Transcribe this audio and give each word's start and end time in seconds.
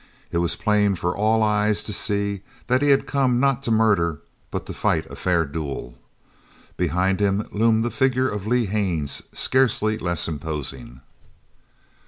It 0.31 0.39
was 0.39 0.55
plain 0.55 0.95
for 0.95 1.15
all 1.15 1.43
eyes 1.43 1.83
to 1.83 1.93
see 1.93 2.41
that 2.65 2.81
he 2.81 2.89
had 2.89 3.05
come 3.05 3.39
not 3.39 3.61
to 3.61 3.69
murder 3.69 4.19
but 4.49 4.65
to 4.65 4.73
fight 4.73 5.05
a 5.11 5.15
fair 5.15 5.45
duel. 5.45 5.95
Behind 6.75 7.19
him 7.19 7.47
loomed 7.51 7.85
the 7.85 7.91
figure 7.91 8.27
of 8.27 8.47
Lee 8.47 8.65
Haines 8.65 9.21
scarcely 9.31 9.99
less 9.99 10.27
imposing. 10.27 11.01